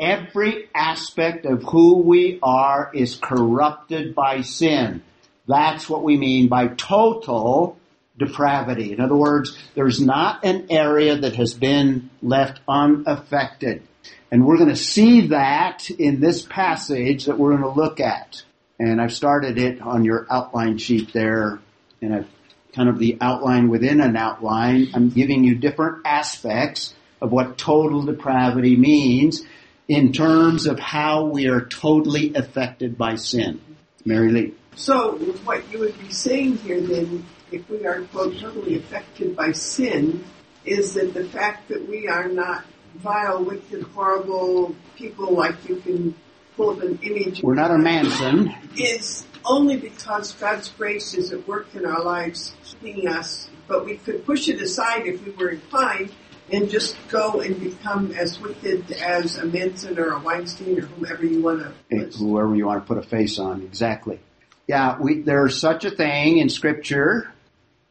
[0.00, 5.02] Every aspect of who we are is corrupted by sin.
[5.46, 7.78] That's what we mean by total
[8.16, 8.92] depravity.
[8.92, 13.82] In other words, there's not an area that has been left unaffected.
[14.30, 18.42] And we're going to see that in this passage that we're going to look at.
[18.78, 21.58] And I've started it on your outline sheet there,
[22.00, 22.28] and I've
[22.74, 24.88] kind of the outline within an outline.
[24.94, 29.42] I'm giving you different aspects of what total depravity means
[29.90, 33.60] in terms of how we are totally affected by sin.
[34.04, 34.54] Mary Lee.
[34.76, 39.50] So what you would be saying here then, if we are quote totally affected by
[39.50, 40.24] sin,
[40.64, 42.64] is that the fact that we are not
[42.94, 46.14] vile, wicked, horrible people like you can
[46.56, 48.54] pull up an image We're not a Manson.
[48.76, 53.96] is only because God's grace is at work in our lives, keeping us, but we
[53.96, 56.12] could push it aside if we were inclined
[56.52, 61.24] and just go and become as wicked as a Manson or a Weinstein or whomever
[61.24, 61.72] you want to.
[62.18, 64.20] Whoever you want to put a face on, exactly.
[64.66, 67.32] Yeah, we, there's such a thing in scripture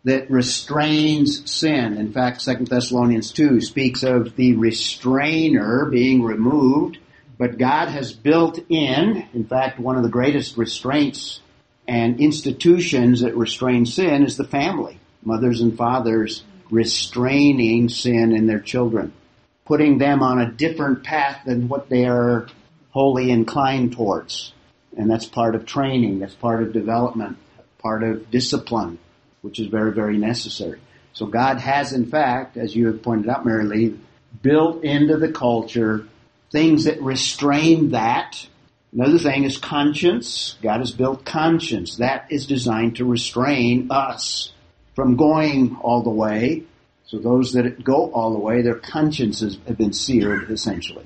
[0.05, 1.97] that restrains sin.
[1.97, 6.97] In fact, 2 Thessalonians 2 speaks of the restrainer being removed
[7.39, 11.39] But God has built in, in fact, one of the greatest restraints
[11.87, 14.99] and institutions that restrain sin is the family.
[15.23, 19.13] Mothers and fathers restraining sin in their children,
[19.65, 22.47] putting them on a different path than what they are
[22.91, 24.53] wholly inclined towards.
[24.97, 27.37] And that's part of training, that's part of development,
[27.79, 28.99] part of discipline,
[29.41, 30.79] which is very, very necessary.
[31.13, 33.99] So God has, in fact, as you have pointed out, Mary Lee,
[34.41, 36.05] built into the culture
[36.51, 38.47] things that restrain that.
[38.91, 40.55] Another thing is conscience.
[40.61, 41.97] God has built conscience.
[41.97, 44.51] That is designed to restrain us
[44.99, 46.63] from going all the way.
[47.05, 51.05] So those that go all the way, their consciences have been seared essentially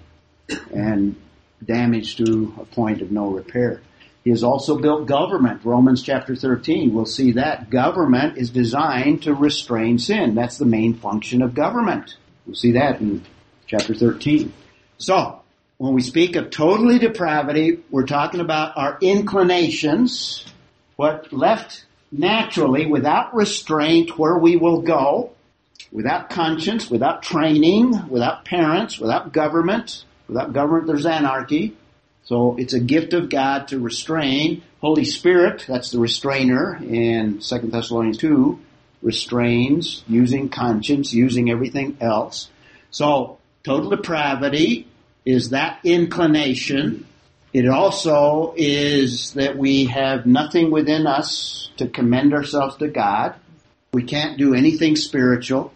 [0.73, 1.15] and
[1.63, 3.81] damaged to a point of no repair.
[4.23, 5.63] He has also built government.
[5.63, 7.69] Romans chapter 13, we'll see that.
[7.69, 10.33] Government is designed to restrain sin.
[10.33, 12.15] That's the main function of government.
[12.47, 13.23] We'll see that in
[13.67, 14.51] chapter 13.
[14.97, 15.39] So,
[15.77, 20.45] when we speak of totally depravity, we're talking about our inclinations,
[20.95, 25.31] what left naturally, without restraint, where we will go,
[25.91, 30.05] without conscience, without training, without parents, without government.
[30.27, 31.75] Without government, there's anarchy.
[32.23, 34.63] So it's a gift of God to restrain.
[34.79, 38.59] Holy Spirit, that's the restrainer in 2 Thessalonians 2,
[39.01, 42.49] restrains using conscience, using everything else.
[42.91, 44.87] So total depravity
[45.25, 47.05] is that inclination.
[47.53, 53.35] It also is that we have nothing within us to commend ourselves to God.
[53.93, 55.71] We can't do anything spiritual.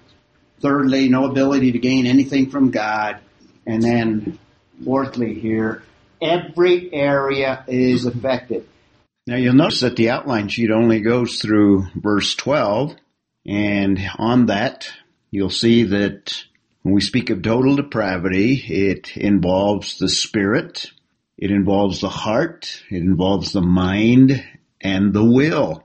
[0.59, 3.19] Thirdly, no ability to gain anything from God.
[3.67, 4.39] And then
[4.83, 5.83] fourthly here,
[6.19, 8.67] every area is affected.
[9.27, 12.95] Now you'll notice that the outline sheet only goes through verse 12
[13.45, 14.89] and on that
[15.31, 16.43] you'll see that
[16.81, 20.85] when we speak of total depravity, it involves the spirit,
[21.37, 24.43] it involves the heart, it involves the mind,
[24.81, 25.83] and the will.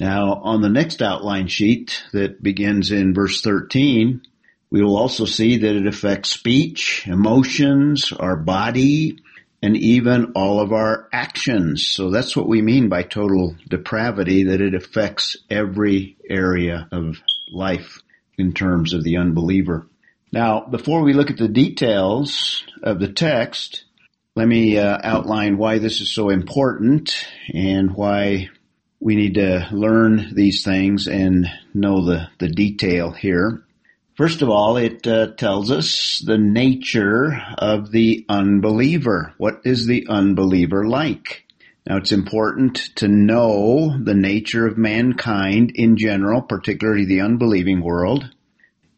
[0.00, 4.22] Now, on the next outline sheet that begins in verse 13,
[4.70, 9.18] we will also see that it affects speech, emotions, our body,
[9.62, 11.86] and even all of our actions.
[11.86, 17.16] So that's what we mean by total depravity, that it affects every area of
[17.50, 18.00] life
[18.36, 19.86] in terms of the unbeliever.
[20.32, 23.83] Now, before we look at the details of the text,
[24.36, 28.48] let me uh, outline why this is so important and why
[28.98, 33.62] we need to learn these things and know the, the detail here.
[34.16, 39.34] First of all, it uh, tells us the nature of the unbeliever.
[39.38, 41.44] What is the unbeliever like?
[41.86, 48.30] Now it's important to know the nature of mankind in general, particularly the unbelieving world,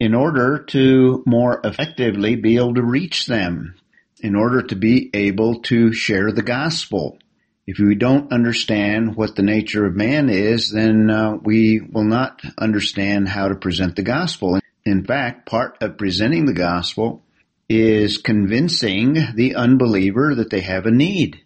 [0.00, 3.74] in order to more effectively be able to reach them,
[4.20, 7.18] in order to be able to share the gospel.
[7.66, 12.40] If we don't understand what the nature of man is, then uh, we will not
[12.56, 14.60] understand how to present the gospel.
[14.84, 17.24] In fact, part of presenting the gospel
[17.68, 21.40] is convincing the unbeliever that they have a need.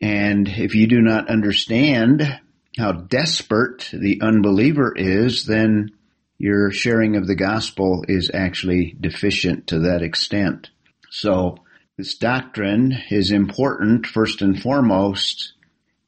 [0.00, 2.40] And if you do not understand
[2.78, 5.90] how desperate the unbeliever is, then
[6.38, 10.70] your sharing of the gospel is actually deficient to that extent.
[11.10, 11.58] So
[11.96, 15.54] this doctrine is important first and foremost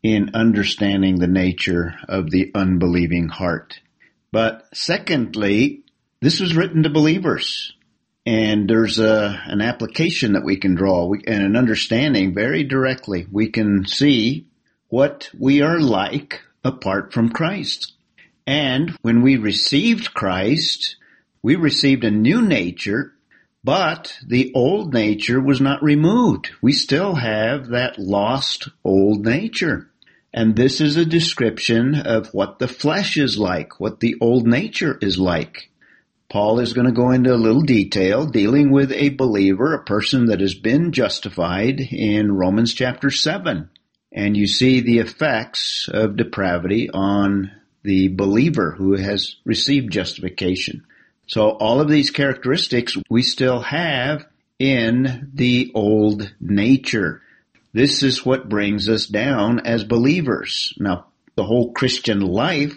[0.02, 3.80] in understanding the nature of the unbelieving heart.
[4.30, 5.84] But secondly,
[6.20, 7.72] this was written to believers.
[8.26, 13.26] And there's a, an application that we can draw we, and an understanding very directly.
[13.32, 14.46] We can see
[14.88, 17.94] what we are like apart from Christ.
[18.46, 20.96] And when we received Christ,
[21.42, 23.14] we received a new nature,
[23.64, 26.50] but the old nature was not removed.
[26.62, 29.90] We still have that lost old nature.
[30.32, 34.98] And this is a description of what the flesh is like, what the old nature
[35.00, 35.70] is like.
[36.28, 40.26] Paul is going to go into a little detail dealing with a believer, a person
[40.26, 43.70] that has been justified in Romans chapter 7.
[44.12, 47.50] And you see the effects of depravity on
[47.82, 50.84] the believer who has received justification.
[51.28, 54.26] So all of these characteristics we still have
[54.58, 57.22] in the old nature.
[57.72, 60.74] This is what brings us down as believers.
[60.78, 61.06] Now,
[61.36, 62.72] the whole Christian life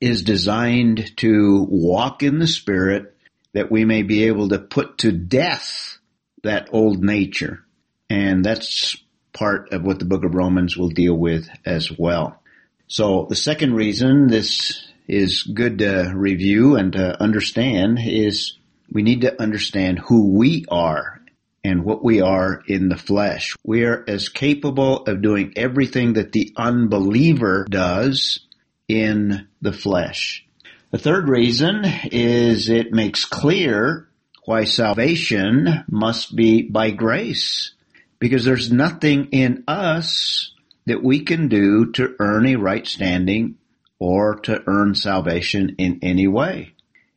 [0.00, 3.14] is designed to walk in the Spirit
[3.54, 5.98] that we may be able to put to death
[6.42, 7.64] that old nature.
[8.10, 8.96] And that's
[9.32, 12.42] part of what the book of Romans will deal with as well.
[12.88, 18.56] So the second reason this is good to review and to understand is
[18.90, 21.20] we need to understand who we are
[21.62, 23.54] and what we are in the flesh.
[23.62, 28.40] We are as capable of doing everything that the unbeliever does
[28.88, 30.46] in the flesh.
[30.92, 34.08] The third reason is it makes clear
[34.46, 37.72] why salvation must be by grace.
[38.18, 40.54] Because there's nothing in us
[40.86, 43.56] that we can do to earn a right standing
[44.02, 46.74] or to earn salvation in any way.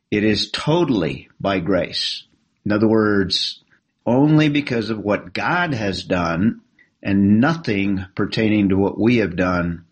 [0.08, 2.22] It is totally by grace.
[2.64, 3.60] In other words,
[4.06, 6.60] only because of what God has done
[7.02, 9.84] and nothing pertaining to what we have done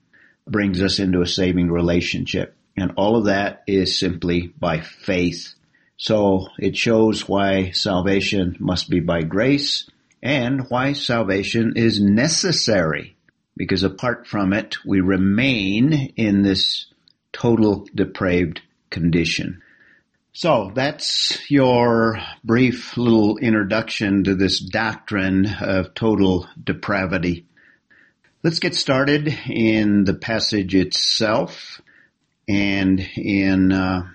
[0.47, 2.55] brings us into a saving relationship.
[2.76, 5.53] And all of that is simply by faith.
[5.97, 9.90] So it shows why salvation must be by grace
[10.22, 13.16] and why salvation is necessary.
[13.57, 16.86] Because apart from it, we remain in this
[17.32, 19.62] total depraved condition.
[20.32, 27.46] So that's your brief little introduction to this doctrine of total depravity.
[28.42, 31.80] Let's get started in the passage itself.
[32.48, 34.09] And in uh,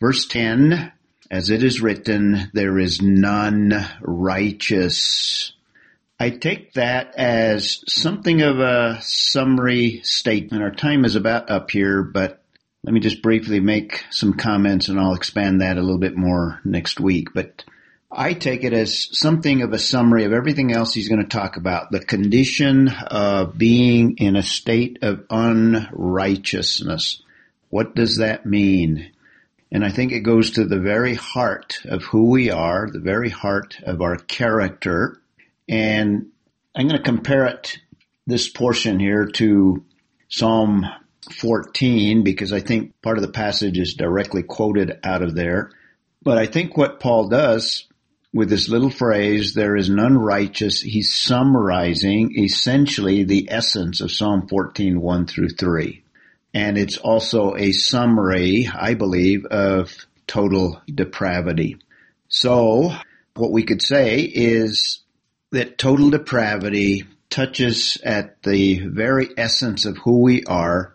[0.00, 0.92] verse 10,
[1.30, 5.52] as it is written, there is none righteous.
[6.18, 10.62] I take that as something of a summary statement.
[10.62, 12.40] Our time is about up here, but
[12.84, 16.60] let me just briefly make some comments and I'll expand that a little bit more
[16.64, 17.30] next week.
[17.34, 17.64] But
[18.12, 21.56] I take it as something of a summary of everything else he's going to talk
[21.56, 21.90] about.
[21.90, 27.22] The condition of being in a state of unrighteousness.
[27.70, 29.10] What does that mean?
[29.72, 33.30] And I think it goes to the very heart of who we are, the very
[33.30, 35.20] heart of our character.
[35.68, 36.30] And
[36.74, 37.78] I'm going to compare it,
[38.26, 39.84] this portion here to
[40.28, 40.86] Psalm
[41.30, 45.70] 14 because I think part of the passage is directly quoted out of there.
[46.22, 47.86] But I think what Paul does
[48.32, 54.48] with this little phrase, there is none righteous, he's summarizing essentially the essence of Psalm
[54.48, 56.02] 14, 1 through 3.
[56.52, 59.94] And it's also a summary, I believe, of
[60.26, 61.76] total depravity.
[62.28, 62.92] So
[63.36, 65.03] what we could say is
[65.54, 70.94] that total depravity touches at the very essence of who we are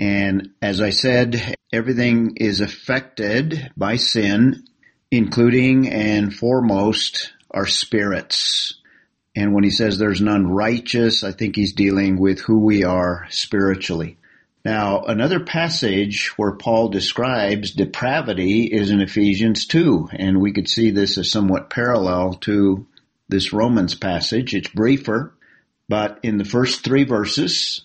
[0.00, 4.64] and as I said, everything is affected by sin,
[5.10, 8.78] including and foremost our spirits.
[9.36, 13.26] And when he says there's none righteous, I think he's dealing with who we are
[13.28, 14.16] spiritually.
[14.64, 20.90] Now, another passage where Paul describes depravity is in Ephesians 2, and we could see
[20.90, 22.86] this as somewhat parallel to
[23.30, 24.54] this Romans passage.
[24.54, 25.32] It's briefer,
[25.88, 27.82] but in the first three verses,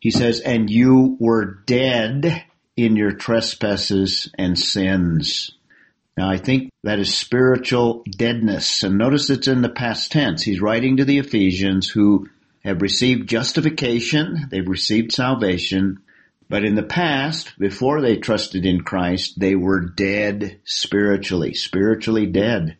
[0.00, 2.44] he says, and you were dead
[2.76, 5.50] in your trespasses and sins.
[6.16, 8.82] Now I think that is spiritual deadness.
[8.82, 10.42] And notice it's in the past tense.
[10.42, 12.28] He's writing to the Ephesians who
[12.64, 14.48] have received justification.
[14.50, 16.00] They've received salvation.
[16.48, 22.76] But in the past, before they trusted in Christ, they were dead spiritually, spiritually dead.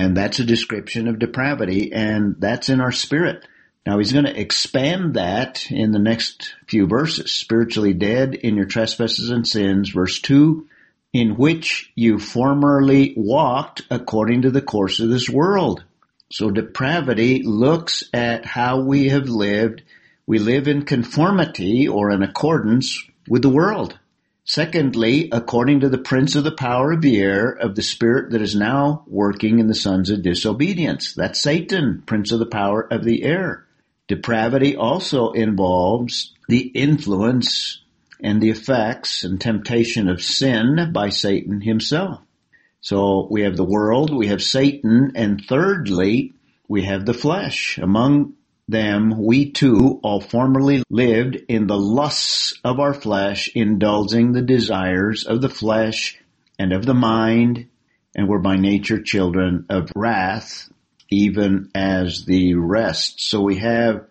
[0.00, 3.46] And that's a description of depravity and that's in our spirit.
[3.84, 7.32] Now he's going to expand that in the next few verses.
[7.32, 10.66] Spiritually dead in your trespasses and sins, verse 2,
[11.12, 15.84] in which you formerly walked according to the course of this world.
[16.32, 19.82] So depravity looks at how we have lived.
[20.26, 23.98] We live in conformity or in accordance with the world.
[24.52, 28.42] Secondly, according to the prince of the power of the air of the spirit that
[28.42, 31.14] is now working in the sons of disobedience.
[31.14, 33.64] That's Satan, prince of the power of the air.
[34.08, 37.80] Depravity also involves the influence
[38.18, 42.18] and the effects and temptation of sin by Satan himself.
[42.80, 46.32] So we have the world, we have Satan, and thirdly,
[46.66, 47.78] we have the flesh.
[47.80, 48.34] Among
[48.70, 55.24] them, we too all formerly lived in the lusts of our flesh, indulging the desires
[55.24, 56.18] of the flesh
[56.58, 57.68] and of the mind,
[58.14, 60.70] and were by nature children of wrath,
[61.10, 63.20] even as the rest.
[63.20, 64.06] So we have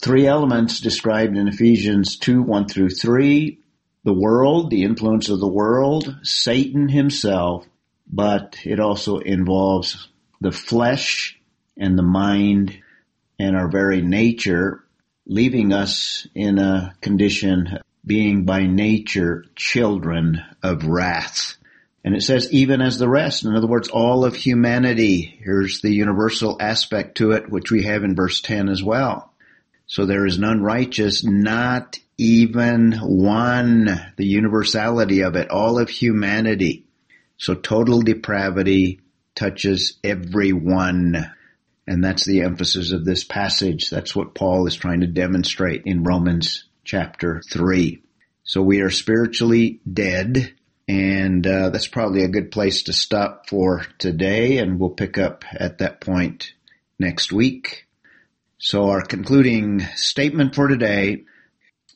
[0.00, 3.58] three elements described in Ephesians 2, 1 through 3.
[4.04, 7.66] The world, the influence of the world, Satan himself,
[8.10, 10.08] but it also involves
[10.40, 11.38] the flesh
[11.76, 12.81] and the mind
[13.42, 14.84] and our very nature,
[15.26, 21.56] leaving us in a condition being by nature children of wrath.
[22.04, 23.44] And it says, even as the rest.
[23.44, 25.40] In other words, all of humanity.
[25.42, 29.32] Here's the universal aspect to it, which we have in verse 10 as well.
[29.86, 34.12] So there is none righteous, not even one.
[34.16, 36.86] The universality of it, all of humanity.
[37.38, 39.00] So total depravity
[39.34, 41.32] touches everyone.
[41.86, 43.90] And that's the emphasis of this passage.
[43.90, 48.02] That's what Paul is trying to demonstrate in Romans chapter 3.
[48.44, 50.52] So we are spiritually dead,
[50.88, 55.44] and uh, that's probably a good place to stop for today, and we'll pick up
[55.52, 56.52] at that point
[56.98, 57.86] next week.
[58.58, 61.24] So our concluding statement for today,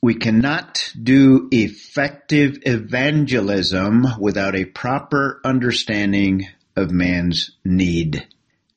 [0.03, 8.27] we cannot do effective evangelism without a proper understanding of man's need.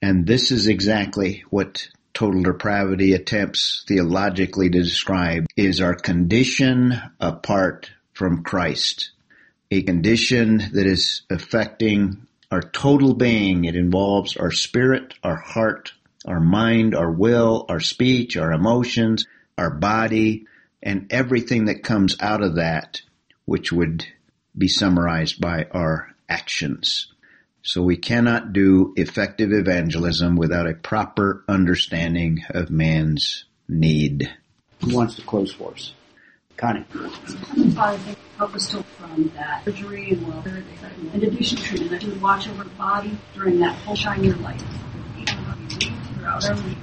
[0.02, 7.92] And this is exactly what total depravity attempts theologically to describe is our condition apart
[8.14, 9.12] from Christ.
[9.72, 13.66] A condition that is affecting our total being.
[13.66, 15.94] It involves our spirit, our heart,
[16.26, 19.26] our mind, our will, our speech, our emotions,
[19.58, 20.46] our body,
[20.82, 23.02] and everything that comes out of that,
[23.46, 24.06] which would
[24.58, 27.14] be summarized by our actions.
[27.62, 34.32] So we cannot do effective evangelism without a proper understanding of man's need.
[34.82, 35.94] Who wants to close for us?
[36.56, 36.84] Connie.
[36.84, 38.16] Father, thank you.
[38.38, 40.42] Help us to from that surgery and well,
[41.14, 44.24] in addition to treatment, that you would watch over the body during that whole shine
[44.24, 44.62] your light.
[46.16, 46.78] Throughout our week,